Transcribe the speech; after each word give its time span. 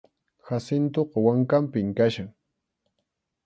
Jacintoqa 0.47 1.17
wankanpim 1.25 1.87
kachkan. 1.97 2.29